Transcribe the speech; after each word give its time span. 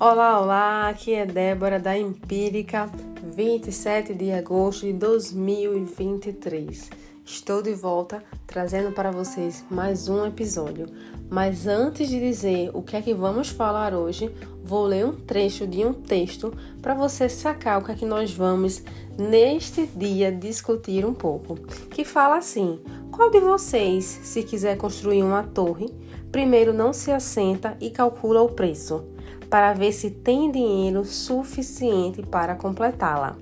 Olá, 0.00 0.40
olá, 0.40 0.88
aqui 0.88 1.14
é 1.14 1.24
Débora 1.24 1.78
da 1.78 1.96
Empírica, 1.96 2.90
27 3.32 4.12
de 4.12 4.32
agosto 4.32 4.84
de 4.84 4.92
2023. 4.92 6.90
Estou 7.24 7.62
de 7.62 7.74
volta 7.74 8.20
trazendo 8.44 8.90
para 8.90 9.12
vocês 9.12 9.64
mais 9.70 10.08
um 10.08 10.26
episódio. 10.26 10.86
Mas 11.30 11.68
antes 11.68 12.08
de 12.08 12.18
dizer 12.18 12.72
o 12.74 12.82
que 12.82 12.96
é 12.96 13.02
que 13.02 13.14
vamos 13.14 13.50
falar 13.50 13.94
hoje, 13.94 14.34
vou 14.64 14.84
ler 14.84 15.06
um 15.06 15.12
trecho 15.12 15.64
de 15.64 15.86
um 15.86 15.92
texto 15.92 16.52
para 16.82 16.94
você 16.94 17.28
sacar 17.28 17.80
o 17.80 17.84
que 17.84 17.92
é 17.92 17.94
que 17.94 18.04
nós 18.04 18.32
vamos 18.34 18.82
neste 19.16 19.86
dia 19.86 20.32
discutir 20.32 21.06
um 21.06 21.14
pouco. 21.14 21.54
Que 21.88 22.04
fala 22.04 22.38
assim: 22.38 22.80
qual 23.12 23.30
de 23.30 23.38
vocês, 23.38 24.04
se 24.04 24.42
quiser 24.42 24.76
construir 24.76 25.22
uma 25.22 25.44
torre, 25.44 25.86
primeiro 26.32 26.72
não 26.74 26.92
se 26.92 27.12
assenta 27.12 27.76
e 27.80 27.90
calcula 27.90 28.42
o 28.42 28.48
preço? 28.48 29.13
Para 29.54 29.72
ver 29.72 29.92
se 29.92 30.10
tem 30.10 30.50
dinheiro 30.50 31.04
suficiente 31.04 32.20
para 32.22 32.56
completá-la. 32.56 33.36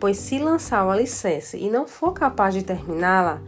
Pois 0.00 0.16
se 0.16 0.40
lançar 0.40 0.84
o 0.84 0.90
alicerce 0.90 1.56
e 1.56 1.70
não 1.70 1.86
for 1.86 2.12
capaz 2.12 2.52
de 2.52 2.64
terminá-la, 2.64 3.40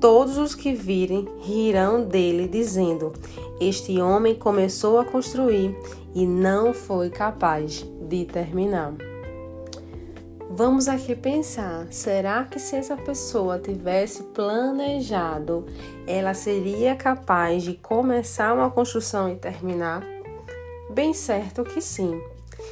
todos 0.00 0.36
os 0.36 0.52
que 0.52 0.74
virem 0.74 1.28
rirão 1.42 2.04
dele, 2.04 2.48
dizendo: 2.48 3.12
Este 3.60 4.00
homem 4.00 4.34
começou 4.34 4.98
a 4.98 5.04
construir 5.04 5.78
e 6.12 6.26
não 6.26 6.74
foi 6.74 7.08
capaz 7.08 7.86
de 8.08 8.24
terminar. 8.24 8.92
Vamos 10.50 10.88
aqui 10.88 11.14
pensar: 11.14 11.86
será 11.92 12.42
que 12.42 12.58
se 12.58 12.74
essa 12.74 12.96
pessoa 12.96 13.60
tivesse 13.60 14.24
planejado, 14.24 15.66
ela 16.04 16.34
seria 16.34 16.96
capaz 16.96 17.62
de 17.62 17.74
começar 17.74 18.52
uma 18.52 18.72
construção 18.72 19.30
e 19.30 19.36
terminar? 19.36 20.13
Bem 20.94 21.12
certo 21.12 21.64
que 21.64 21.80
sim. 21.80 22.22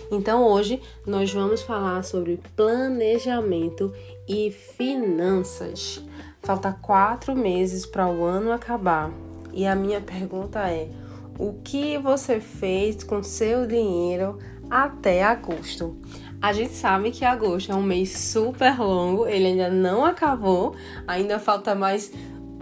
Então 0.09 0.45
hoje 0.45 0.81
nós 1.05 1.33
vamos 1.33 1.61
falar 1.61 2.05
sobre 2.05 2.41
planejamento 2.55 3.92
e 4.29 4.53
finanças. 4.53 6.01
Falta 6.41 6.70
quatro 6.81 7.34
meses 7.34 7.84
para 7.84 8.06
o 8.06 8.23
ano 8.23 8.53
acabar 8.53 9.11
e 9.53 9.67
a 9.67 9.75
minha 9.75 10.01
pergunta 10.01 10.61
é: 10.70 10.89
o 11.37 11.55
que 11.64 11.98
você 11.98 12.39
fez 12.39 13.03
com 13.03 13.25
seu 13.25 13.67
dinheiro 13.67 14.39
até 14.70 15.25
agosto? 15.25 15.97
A 16.41 16.53
gente 16.53 16.75
sabe 16.75 17.11
que 17.11 17.25
agosto 17.25 17.73
é 17.73 17.75
um 17.75 17.83
mês 17.83 18.17
super 18.17 18.79
longo, 18.79 19.27
ele 19.27 19.47
ainda 19.47 19.69
não 19.69 20.05
acabou, 20.05 20.77
ainda 21.09 21.41
falta 21.41 21.75
mais 21.75 22.12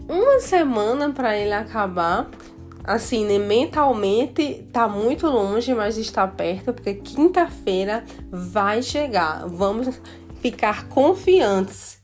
uma 0.09 0.41
semana 0.41 1.11
para 1.13 1.37
ele 1.37 1.53
acabar 1.53 2.31
assim, 2.91 3.25
né, 3.25 3.39
mentalmente 3.39 4.67
tá 4.73 4.89
muito 4.89 5.27
longe, 5.29 5.73
mas 5.75 5.97
está 5.97 6.27
perto, 6.27 6.73
porque 6.73 6.95
quinta-feira 6.95 8.05
vai 8.31 8.83
chegar. 8.83 9.47
Vamos 9.47 10.01
ficar 10.41 10.89
confiantes 10.89 12.01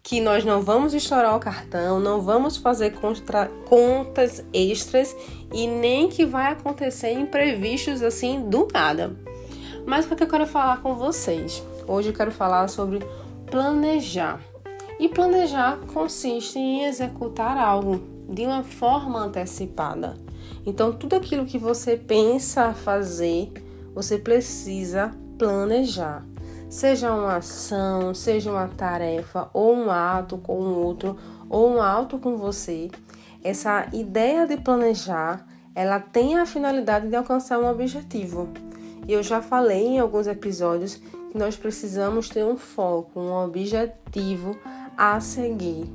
que 0.00 0.20
nós 0.20 0.44
não 0.44 0.62
vamos 0.62 0.94
estourar 0.94 1.36
o 1.36 1.40
cartão, 1.40 1.98
não 1.98 2.20
vamos 2.22 2.56
fazer 2.56 2.92
contra, 2.92 3.46
contas 3.66 4.44
extras 4.52 5.14
e 5.52 5.66
nem 5.66 6.08
que 6.08 6.24
vai 6.24 6.52
acontecer 6.52 7.12
imprevistos 7.12 8.00
assim 8.00 8.48
do 8.48 8.68
nada. 8.72 9.16
Mas 9.84 10.06
o 10.06 10.14
que 10.14 10.22
eu 10.22 10.28
quero 10.28 10.46
falar 10.46 10.80
com 10.80 10.94
vocês? 10.94 11.62
Hoje 11.86 12.10
eu 12.10 12.14
quero 12.14 12.30
falar 12.30 12.68
sobre 12.68 13.00
planejar. 13.50 14.40
E 15.00 15.08
planejar 15.08 15.78
consiste 15.92 16.58
em 16.58 16.84
executar 16.84 17.56
algo 17.56 18.17
de 18.28 18.44
uma 18.44 18.62
forma 18.62 19.20
antecipada. 19.20 20.16
Então, 20.66 20.92
tudo 20.92 21.16
aquilo 21.16 21.46
que 21.46 21.58
você 21.58 21.96
pensa 21.96 22.74
fazer, 22.74 23.50
você 23.94 24.18
precisa 24.18 25.12
planejar. 25.38 26.24
Seja 26.68 27.14
uma 27.14 27.36
ação, 27.36 28.14
seja 28.14 28.50
uma 28.50 28.68
tarefa, 28.68 29.48
ou 29.54 29.74
um 29.74 29.90
ato 29.90 30.36
com 30.36 30.58
o 30.58 30.84
outro, 30.84 31.16
ou 31.48 31.76
um 31.76 31.80
ato 31.80 32.18
com 32.18 32.36
você. 32.36 32.90
Essa 33.42 33.88
ideia 33.92 34.46
de 34.46 34.58
planejar, 34.58 35.46
ela 35.74 35.98
tem 35.98 36.36
a 36.36 36.44
finalidade 36.44 37.08
de 37.08 37.16
alcançar 37.16 37.58
um 37.58 37.70
objetivo. 37.70 38.48
E 39.06 39.12
eu 39.12 39.22
já 39.22 39.40
falei 39.40 39.86
em 39.86 39.98
alguns 39.98 40.26
episódios 40.26 40.96
que 40.96 41.38
nós 41.38 41.56
precisamos 41.56 42.28
ter 42.28 42.44
um 42.44 42.56
foco, 42.56 43.18
um 43.18 43.32
objetivo 43.32 44.58
a 44.96 45.18
seguir. 45.20 45.90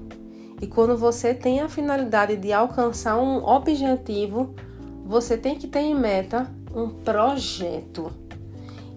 E 0.64 0.68
quando 0.68 0.96
você 0.96 1.34
tem 1.34 1.60
a 1.60 1.68
finalidade 1.68 2.38
de 2.38 2.54
alcançar 2.54 3.18
um 3.18 3.46
objetivo, 3.46 4.56
você 5.06 5.36
tem 5.36 5.58
que 5.58 5.68
ter 5.68 5.82
em 5.82 5.94
meta 5.94 6.50
um 6.74 6.88
projeto. 6.88 8.10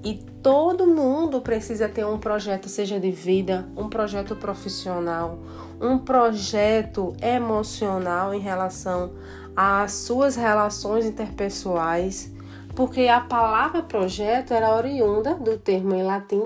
E 0.05 0.15
todo 0.41 0.87
mundo 0.87 1.41
precisa 1.41 1.89
ter 1.89 2.07
um 2.07 2.19
projeto, 2.19 2.69
seja 2.69 3.01
de 3.01 3.11
vida, 3.11 3.67
um 3.77 3.89
projeto 3.89 4.37
profissional, 4.37 5.41
um 5.81 5.99
projeto 5.99 7.17
emocional 7.21 8.33
em 8.33 8.39
relação 8.39 9.11
às 9.57 9.91
suas 9.91 10.37
relações 10.37 11.05
interpessoais, 11.05 12.33
porque 12.77 13.09
a 13.09 13.19
palavra 13.19 13.83
projeto 13.83 14.55
era 14.55 14.73
oriunda 14.73 15.35
do 15.35 15.59
termo 15.59 15.97
em 15.97 16.05
latim 16.05 16.45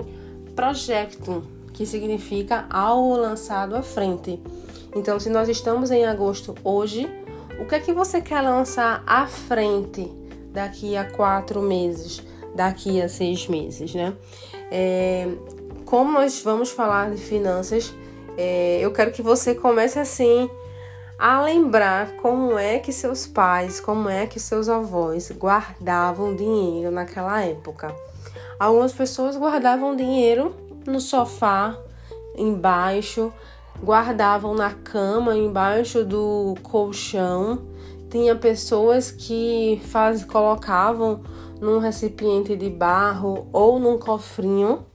projectum, 0.55 1.43
que 1.73 1.85
significa 1.85 2.65
algo 2.71 3.15
lançado 3.15 3.75
à 3.75 3.83
frente. 3.83 4.41
Então, 4.95 5.19
se 5.19 5.29
nós 5.29 5.47
estamos 5.47 5.89
em 5.91 6.05
agosto 6.05 6.55
hoje, 6.63 7.09
o 7.59 7.65
que 7.65 7.75
é 7.75 7.79
que 7.79 7.93
você 7.93 8.21
quer 8.21 8.41
lançar 8.41 9.03
à 9.05 9.25
frente 9.27 10.11
daqui 10.51 10.97
a 10.97 11.09
quatro 11.09 11.61
meses, 11.61 12.21
daqui 12.55 13.01
a 13.01 13.07
seis 13.07 13.47
meses, 13.47 13.93
né? 13.93 14.13
É, 14.69 15.27
como 15.85 16.11
nós 16.11 16.41
vamos 16.41 16.71
falar 16.71 17.09
de 17.11 17.17
finanças, 17.17 17.93
é, 18.37 18.79
eu 18.81 18.91
quero 18.91 19.11
que 19.11 19.21
você 19.21 19.55
comece 19.55 19.99
assim 19.99 20.49
a 21.17 21.41
lembrar 21.41 22.15
como 22.17 22.57
é 22.57 22.79
que 22.79 22.91
seus 22.91 23.27
pais, 23.27 23.79
como 23.79 24.09
é 24.09 24.25
que 24.25 24.39
seus 24.39 24.67
avós 24.67 25.31
guardavam 25.31 26.35
dinheiro 26.35 26.89
naquela 26.89 27.41
época. 27.43 27.95
Algumas 28.59 28.91
pessoas 28.91 29.37
guardavam 29.37 29.95
dinheiro 29.95 30.55
no 30.85 30.99
sofá, 30.99 31.77
embaixo, 32.35 33.31
guardavam 33.81 34.53
na 34.53 34.71
cama, 34.71 35.35
embaixo 35.35 36.03
do 36.03 36.55
colchão. 36.63 37.67
Tinha 38.09 38.35
pessoas 38.35 39.11
que 39.11 39.81
faz, 39.85 40.23
colocavam 40.23 41.21
num 41.61 41.79
recipiente 41.79 42.55
de 42.55 42.69
barro 42.69 43.47
ou 43.53 43.79
num 43.79 43.97
cofrinho. 43.97 44.85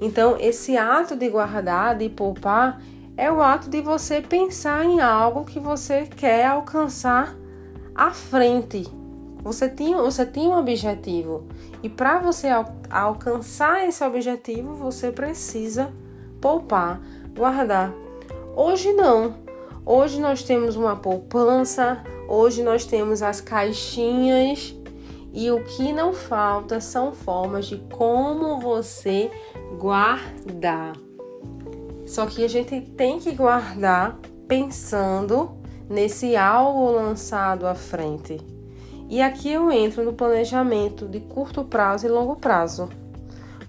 Então, 0.00 0.36
esse 0.38 0.76
ato 0.76 1.14
de 1.14 1.28
guardar, 1.28 1.96
de 1.96 2.08
poupar, 2.08 2.80
é 3.16 3.30
o 3.30 3.42
ato 3.42 3.70
de 3.70 3.80
você 3.80 4.20
pensar 4.20 4.84
em 4.84 5.00
algo 5.00 5.44
que 5.44 5.58
você 5.58 6.06
quer 6.06 6.46
alcançar 6.46 7.34
à 7.94 8.10
frente. 8.10 8.86
Você 9.42 9.68
tinha, 9.68 9.96
você 9.98 10.26
tinha 10.26 10.50
um 10.50 10.58
objetivo. 10.58 11.46
E 11.82 11.88
para 11.88 12.18
você 12.18 12.48
al 12.48 12.74
alcançar 12.90 13.86
esse 13.86 14.04
objetivo, 14.04 14.74
você 14.74 15.12
precisa 15.12 15.92
poupar, 16.40 17.00
guardar. 17.34 18.05
Hoje 18.58 18.90
não. 18.90 19.34
Hoje 19.84 20.18
nós 20.18 20.42
temos 20.42 20.76
uma 20.76 20.96
poupança, 20.96 22.02
hoje 22.26 22.62
nós 22.62 22.86
temos 22.86 23.20
as 23.20 23.38
caixinhas 23.38 24.74
e 25.30 25.50
o 25.50 25.62
que 25.62 25.92
não 25.92 26.14
falta 26.14 26.80
são 26.80 27.12
formas 27.12 27.66
de 27.66 27.76
como 27.92 28.58
você 28.58 29.30
guardar. 29.78 30.94
Só 32.06 32.24
que 32.24 32.42
a 32.46 32.48
gente 32.48 32.80
tem 32.80 33.18
que 33.18 33.32
guardar 33.32 34.18
pensando 34.48 35.58
nesse 35.86 36.34
algo 36.34 36.90
lançado 36.92 37.66
à 37.66 37.74
frente. 37.74 38.40
E 39.10 39.20
aqui 39.20 39.52
eu 39.52 39.70
entro 39.70 40.02
no 40.02 40.14
planejamento 40.14 41.06
de 41.06 41.20
curto 41.20 41.62
prazo 41.62 42.06
e 42.06 42.08
longo 42.08 42.36
prazo. 42.36 42.88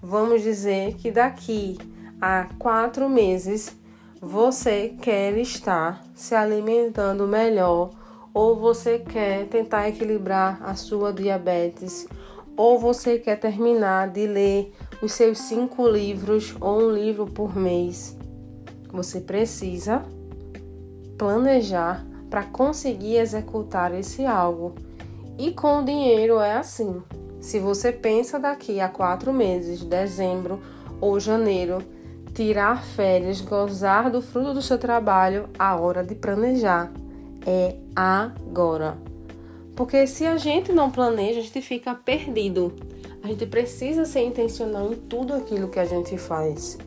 Vamos 0.01 0.41
dizer 0.41 0.93
que 0.93 1.11
daqui 1.11 1.77
a 2.21 2.47
quatro 2.57 3.09
meses 3.09 3.75
você 4.21 4.95
quer 5.01 5.37
estar 5.37 6.03
se 6.15 6.33
alimentando 6.33 7.27
melhor 7.27 7.91
ou 8.33 8.55
você 8.55 8.99
quer 8.99 9.47
tentar 9.47 9.89
equilibrar 9.89 10.59
a 10.63 10.75
sua 10.75 11.13
diabetes 11.13 12.07
ou 12.55 12.79
você 12.79 13.19
quer 13.19 13.39
terminar 13.39 14.09
de 14.09 14.25
ler 14.25 14.73
os 15.01 15.13
seus 15.13 15.37
cinco 15.39 15.87
livros 15.87 16.55
ou 16.59 16.81
um 16.81 16.91
livro 16.91 17.27
por 17.27 17.55
mês. 17.55 18.17
Você 18.91 19.21
precisa 19.21 20.03
planejar 21.17 22.05
para 22.29 22.43
conseguir 22.43 23.17
executar 23.17 23.93
esse 23.93 24.25
algo. 24.25 24.73
E 25.37 25.51
com 25.51 25.81
o 25.81 25.85
dinheiro 25.85 26.39
é 26.39 26.57
assim. 26.57 27.01
Se 27.39 27.59
você 27.59 27.91
pensa 27.91 28.39
daqui 28.39 28.79
a 28.79 28.89
quatro 28.89 29.31
meses, 29.31 29.83
dezembro 29.83 30.59
ou 30.99 31.19
janeiro, 31.19 31.83
tirar 32.37 32.83
férias, 32.83 33.41
gozar 33.41 34.11
do 34.11 34.21
fruto 34.21 34.53
do 34.53 34.61
seu 34.61 34.77
trabalho, 34.77 35.49
a 35.57 35.75
hora 35.75 36.03
de 36.03 36.13
planejar 36.13 36.91
é 37.43 37.77
agora. 37.95 38.95
Porque 39.75 40.05
se 40.05 40.23
a 40.23 40.37
gente 40.37 40.71
não 40.71 40.91
planeja, 40.91 41.39
a 41.39 41.41
gente 41.41 41.61
fica 41.61 41.95
perdido. 41.95 42.71
A 43.23 43.27
gente 43.27 43.47
precisa 43.47 44.05
ser 44.05 44.21
intencional 44.21 44.91
em 44.93 44.95
tudo 44.95 45.33
aquilo 45.33 45.67
que 45.67 45.79
a 45.79 45.85
gente 45.85 46.15
faz. 46.15 46.77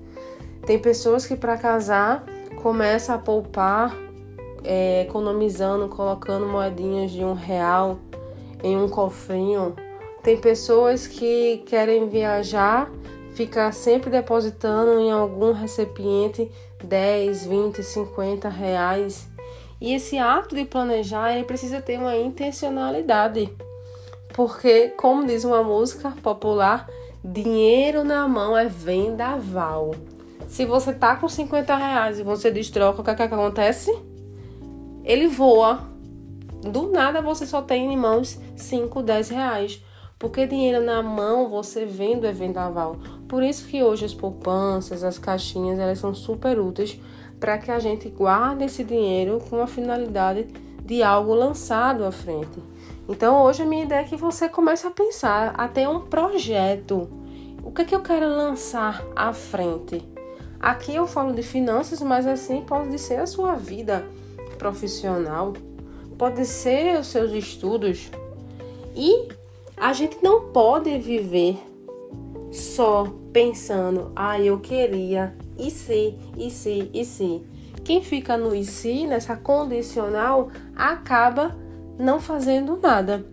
Tem 0.65 0.79
pessoas 0.79 1.27
que 1.27 1.35
para 1.35 1.57
casar 1.57 2.25
começa 2.63 3.15
a 3.15 3.19
poupar, 3.19 3.97
é, 4.63 5.03
economizando, 5.03 5.89
colocando 5.89 6.47
moedinhas 6.47 7.11
de 7.11 7.25
um 7.25 7.35
real 7.35 7.99
em 8.63 8.77
um 8.77 8.89
cofrinho. 8.89 9.75
Tem 10.23 10.37
pessoas 10.37 11.09
que 11.09 11.65
querem 11.67 12.09
viajar, 12.09 12.89
fica 13.35 13.71
sempre 13.73 14.11
depositando 14.11 14.99
em 15.01 15.11
algum 15.11 15.53
recipiente 15.53 16.51
10, 16.83 17.47
20, 17.47 17.83
50 17.83 18.49
reais. 18.49 19.29
E 19.81 19.95
esse 19.95 20.19
ato 20.19 20.55
de 20.55 20.65
planejar, 20.65 21.33
ele 21.33 21.45
precisa 21.45 21.81
ter 21.81 21.99
uma 21.99 22.17
intencionalidade. 22.17 23.51
Porque, 24.35 24.89
como 24.89 25.27
diz 25.27 25.45
uma 25.45 25.63
música 25.63 26.11
popular, 26.23 26.89
dinheiro 27.25 28.05
na 28.05 28.29
mão 28.29 28.57
é 28.57 28.67
vendaval. 28.67 29.95
Se 30.47 30.65
você 30.65 30.93
tá 30.93 31.17
com 31.17 31.29
50 31.29 31.77
reais 31.77 32.19
e 32.19 32.23
você 32.23 32.51
destroca, 32.51 33.01
o 33.01 33.05
que, 33.05 33.11
é 33.11 33.15
que 33.15 33.23
acontece? 33.23 33.97
Ele 35.05 35.29
voa. 35.29 35.89
Do 36.63 36.91
nada 36.91 37.23
você 37.23 37.47
só 37.47 37.63
tem 37.63 37.93
em 37.93 37.97
mãos 37.97 38.39
5, 38.57 39.03
10 39.03 39.29
reais. 39.31 39.83
Porque 40.21 40.47
dinheiro 40.47 40.85
na 40.85 41.03
mão, 41.03 41.49
você 41.49 41.87
vendo 41.87 42.27
é 42.27 42.31
vendaval. 42.31 42.99
Por 43.27 43.43
isso 43.43 43.67
que 43.67 43.83
hoje 43.83 44.05
as 44.05 44.13
poupanças, 44.13 45.03
as 45.03 45.19
caixinhas, 45.19 45.79
elas 45.79 45.99
são 45.99 46.15
super 46.15 46.59
úteis 46.59 47.01
para 47.41 47.57
que 47.57 47.71
a 47.71 47.79
gente 47.79 48.11
guarde 48.11 48.65
esse 48.65 48.85
dinheiro 48.85 49.41
com 49.49 49.63
a 49.63 49.67
finalidade 49.67 50.47
de 50.85 51.03
algo 51.03 51.33
lançado 51.33 52.05
à 52.05 52.13
frente. 52.13 52.63
Então 53.09 53.43
hoje 53.43 53.63
a 53.63 53.67
minha 53.67 53.85
ideia 53.85 54.01
é 54.01 54.05
que 54.05 54.15
você 54.15 54.47
comece 54.47 54.87
a 54.87 54.91
pensar, 54.91 55.55
a 55.57 55.67
ter 55.67 55.89
um 55.89 56.01
projeto. 56.01 57.09
O 57.65 57.73
que 57.73 57.81
é 57.81 57.85
que 57.87 57.95
eu 57.95 58.03
quero 58.03 58.29
lançar 58.29 59.03
à 59.17 59.33
frente? 59.33 60.07
Aqui 60.61 60.95
eu 60.95 61.07
falo 61.07 61.33
de 61.33 61.43
finanças, 61.43 62.03
mas 62.03 62.27
assim 62.27 62.61
pode 62.61 62.99
ser 62.99 63.21
a 63.21 63.27
sua 63.27 63.55
vida 63.55 64.05
profissional, 64.59 65.55
pode 66.19 66.45
ser 66.45 67.01
os 67.01 67.07
seus 67.07 67.33
estudos. 67.33 68.11
E 68.95 69.40
a 69.81 69.95
gente 69.95 70.23
não 70.23 70.51
pode 70.53 70.99
viver 70.99 71.59
só 72.53 73.07
pensando, 73.33 74.13
ah, 74.15 74.39
eu 74.39 74.61
queria, 74.61 75.35
e 75.59 75.71
se, 75.71 76.19
e 76.37 76.51
se, 76.51 76.91
e 76.93 77.03
se. 77.03 77.43
Quem 77.83 78.03
fica 78.03 78.37
no 78.37 78.55
e 78.55 78.63
se, 78.63 79.07
nessa 79.07 79.37
condicional, 79.37 80.51
acaba 80.77 81.57
não 81.99 82.21
fazendo 82.21 82.77
nada. 82.77 83.25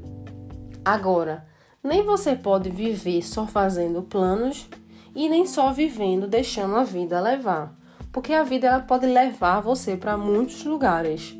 Agora, 0.86 1.46
nem 1.84 2.06
você 2.06 2.34
pode 2.34 2.70
viver 2.70 3.22
só 3.24 3.46
fazendo 3.46 4.02
planos 4.02 4.70
e 5.14 5.28
nem 5.28 5.46
só 5.46 5.74
vivendo 5.74 6.28
deixando 6.28 6.78
a 6.78 6.84
vida 6.86 7.20
levar, 7.20 7.78
porque 8.10 8.32
a 8.32 8.44
vida 8.44 8.68
ela 8.68 8.80
pode 8.80 9.06
levar 9.06 9.60
você 9.60 9.98
para 9.98 10.16
muitos 10.16 10.64
lugares, 10.64 11.38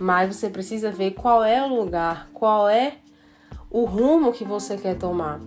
mas 0.00 0.34
você 0.34 0.48
precisa 0.48 0.90
ver 0.90 1.10
qual 1.10 1.44
é 1.44 1.62
o 1.62 1.68
lugar, 1.68 2.30
qual 2.32 2.66
é 2.66 2.94
o 3.70 3.84
rumo 3.84 4.32
que 4.32 4.44
você 4.44 4.76
quer 4.76 4.96
tomar. 4.96 5.40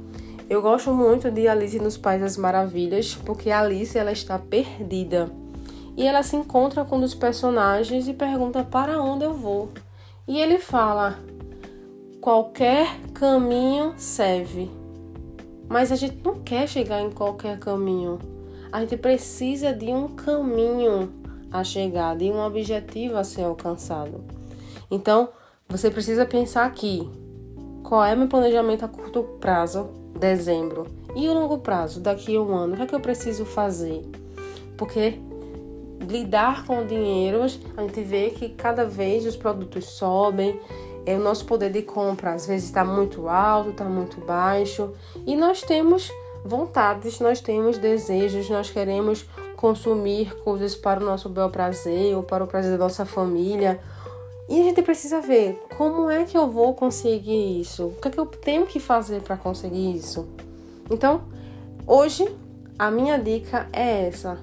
Eu 0.49 0.61
gosto 0.61 0.93
muito 0.93 1.31
de 1.31 1.47
Alice 1.47 1.79
nos 1.79 1.97
Países 1.97 2.35
das 2.35 2.37
Maravilhas, 2.37 3.15
porque 3.25 3.49
a 3.49 3.61
Alice 3.61 3.97
ela 3.97 4.11
está 4.11 4.37
perdida. 4.37 5.31
E 5.95 6.05
ela 6.05 6.23
se 6.23 6.35
encontra 6.35 6.83
com 6.83 6.97
um 6.97 7.01
dos 7.01 7.13
personagens 7.13 8.07
e 8.07 8.13
pergunta 8.13 8.63
para 8.63 9.01
onde 9.01 9.23
eu 9.23 9.33
vou. 9.33 9.69
E 10.27 10.39
ele 10.39 10.59
fala: 10.59 11.19
qualquer 12.19 12.99
caminho 13.13 13.93
serve. 13.97 14.69
Mas 15.67 15.91
a 15.91 15.95
gente 15.95 16.21
não 16.23 16.39
quer 16.41 16.67
chegar 16.67 17.01
em 17.01 17.11
qualquer 17.11 17.57
caminho. 17.57 18.19
A 18.71 18.81
gente 18.81 18.97
precisa 18.97 19.73
de 19.73 19.85
um 19.85 20.09
caminho 20.09 21.11
a 21.51 21.63
chegar, 21.63 22.15
de 22.15 22.31
um 22.31 22.39
objetivo 22.39 23.17
a 23.17 23.23
ser 23.23 23.43
alcançado. 23.43 24.23
Então, 24.89 25.29
você 25.67 25.89
precisa 25.89 26.25
pensar 26.25 26.65
aqui: 26.65 27.09
qual 27.83 28.03
é 28.03 28.15
meu 28.15 28.27
planejamento 28.27 28.85
a 28.85 28.87
curto 28.87 29.23
prazo, 29.39 29.89
dezembro, 30.17 30.87
e 31.15 31.27
o 31.27 31.33
longo 31.33 31.57
prazo, 31.59 31.99
daqui 31.99 32.35
a 32.35 32.41
um 32.41 32.55
ano? 32.55 32.73
O 32.73 32.77
que 32.77 32.83
é 32.83 32.85
que 32.85 32.95
eu 32.95 32.99
preciso 32.99 33.45
fazer? 33.45 34.01
Porque 34.77 35.19
lidar 36.07 36.65
com 36.65 36.81
o 36.81 36.85
dinheiro, 36.85 37.41
a 37.43 37.81
gente 37.81 38.01
vê 38.01 38.29
que 38.31 38.49
cada 38.49 38.85
vez 38.85 39.25
os 39.25 39.35
produtos 39.35 39.85
sobem, 39.85 40.59
é, 41.05 41.15
o 41.15 41.19
nosso 41.19 41.45
poder 41.45 41.71
de 41.71 41.81
compra 41.81 42.33
às 42.33 42.45
vezes 42.45 42.67
está 42.67 42.83
muito 42.83 43.27
alto, 43.27 43.71
está 43.71 43.85
muito 43.85 44.19
baixo, 44.21 44.93
e 45.25 45.35
nós 45.35 45.61
temos 45.61 46.11
vontades, 46.43 47.19
nós 47.19 47.41
temos 47.41 47.77
desejos, 47.77 48.49
nós 48.49 48.69
queremos 48.69 49.25
consumir 49.55 50.35
coisas 50.43 50.75
para 50.75 50.99
o 50.99 51.05
nosso 51.05 51.29
bel 51.29 51.49
prazer 51.49 52.15
ou 52.15 52.23
para 52.23 52.43
o 52.43 52.47
prazer 52.47 52.71
da 52.71 52.77
nossa 52.77 53.05
família. 53.05 53.79
E 54.49 54.59
a 54.59 54.63
gente 54.63 54.81
precisa 54.81 55.21
ver 55.21 55.61
como 55.81 56.11
é 56.11 56.25
que 56.25 56.37
eu 56.37 56.47
vou 56.47 56.75
conseguir 56.75 57.59
isso, 57.59 57.87
o 57.87 57.93
que 57.93 58.07
é 58.07 58.11
que 58.11 58.19
eu 58.19 58.27
tenho 58.27 58.67
que 58.67 58.79
fazer 58.79 59.23
para 59.23 59.35
conseguir 59.35 59.95
isso. 59.95 60.27
Então, 60.91 61.23
hoje 61.87 62.31
a 62.77 62.91
minha 62.91 63.17
dica 63.17 63.67
é 63.73 64.07
essa: 64.07 64.37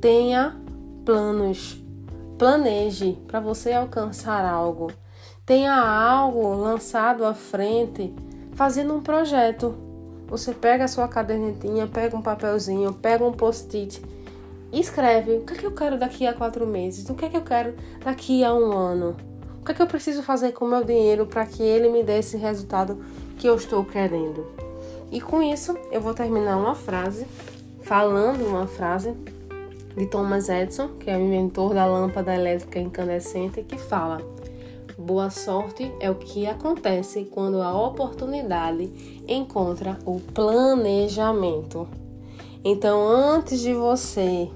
tenha 0.00 0.56
planos. 1.04 1.82
Planeje 2.38 3.18
para 3.26 3.40
você 3.40 3.72
alcançar 3.72 4.44
algo. 4.44 4.92
Tenha 5.44 5.74
algo 5.74 6.54
lançado 6.54 7.24
à 7.24 7.34
frente, 7.34 8.14
fazendo 8.52 8.94
um 8.94 9.00
projeto. 9.00 9.74
Você 10.28 10.54
pega 10.54 10.84
a 10.84 10.88
sua 10.88 11.08
cadernetinha, 11.08 11.88
pega 11.88 12.16
um 12.16 12.22
papelzinho, 12.22 12.92
pega 12.92 13.24
um 13.24 13.32
post-it, 13.32 14.00
escreve 14.72 15.38
o 15.38 15.40
que, 15.40 15.54
é 15.54 15.56
que 15.56 15.66
eu 15.66 15.72
quero 15.72 15.98
daqui 15.98 16.24
a 16.24 16.32
quatro 16.32 16.64
meses, 16.64 17.08
o 17.10 17.14
que, 17.14 17.24
é 17.24 17.28
que 17.28 17.36
eu 17.36 17.42
quero 17.42 17.74
daqui 18.04 18.44
a 18.44 18.54
um 18.54 18.70
ano, 18.72 19.16
o 19.64 19.66
que, 19.66 19.72
é 19.72 19.74
que 19.76 19.80
eu 19.80 19.86
preciso 19.86 20.22
fazer 20.22 20.52
com 20.52 20.66
o 20.66 20.68
meu 20.68 20.84
dinheiro 20.84 21.24
para 21.24 21.46
que 21.46 21.62
ele 21.62 21.88
me 21.88 22.02
dê 22.02 22.18
esse 22.18 22.36
resultado 22.36 23.02
que 23.38 23.46
eu 23.48 23.54
estou 23.54 23.82
querendo. 23.82 24.46
E 25.10 25.22
com 25.22 25.42
isso, 25.42 25.74
eu 25.90 26.02
vou 26.02 26.12
terminar 26.12 26.58
uma 26.58 26.74
frase, 26.74 27.26
falando 27.80 28.46
uma 28.46 28.66
frase 28.66 29.14
de 29.96 30.04
Thomas 30.04 30.50
Edison, 30.50 30.88
que 31.00 31.10
é 31.10 31.16
o 31.16 31.20
inventor 31.22 31.72
da 31.72 31.86
lâmpada 31.86 32.34
elétrica 32.34 32.78
incandescente, 32.78 33.62
que 33.62 33.78
fala: 33.78 34.20
Boa 34.98 35.30
sorte 35.30 35.90
é 35.98 36.10
o 36.10 36.16
que 36.16 36.46
acontece 36.46 37.24
quando 37.24 37.62
a 37.62 37.74
oportunidade 37.74 39.22
encontra 39.26 39.98
o 40.04 40.20
planejamento. 40.20 41.88
Então, 42.62 43.08
antes 43.08 43.60
de 43.60 43.72
você 43.72 44.50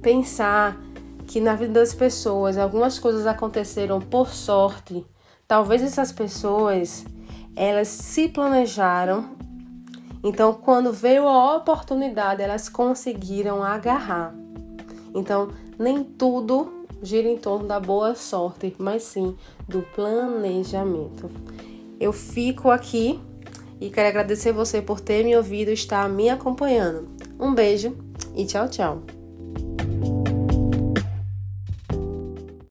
pensar 0.00 0.80
que 1.26 1.40
na 1.40 1.54
vida 1.54 1.74
das 1.74 1.92
pessoas 1.92 2.56
algumas 2.56 2.98
coisas 2.98 3.26
aconteceram 3.26 4.00
por 4.00 4.28
sorte, 4.28 5.04
talvez 5.46 5.82
essas 5.82 6.12
pessoas 6.12 7.04
elas 7.54 7.88
se 7.88 8.28
planejaram. 8.28 9.36
Então, 10.22 10.54
quando 10.54 10.92
veio 10.92 11.26
a 11.26 11.56
oportunidade, 11.56 12.42
elas 12.42 12.68
conseguiram 12.68 13.62
agarrar. 13.62 14.34
Então, 15.14 15.48
nem 15.78 16.02
tudo 16.04 16.86
gira 17.02 17.28
em 17.28 17.36
torno 17.36 17.66
da 17.66 17.78
boa 17.78 18.14
sorte, 18.14 18.74
mas 18.78 19.02
sim 19.02 19.36
do 19.68 19.82
planejamento. 19.82 21.30
Eu 21.98 22.12
fico 22.12 22.70
aqui 22.70 23.20
e 23.80 23.90
quero 23.90 24.08
agradecer 24.08 24.52
você 24.52 24.82
por 24.82 25.00
ter 25.00 25.24
me 25.24 25.36
ouvido 25.36 25.70
e 25.70 25.74
estar 25.74 26.08
me 26.08 26.28
acompanhando. 26.28 27.08
Um 27.38 27.54
beijo 27.54 27.96
e 28.34 28.44
tchau, 28.44 28.68
tchau. 28.68 29.15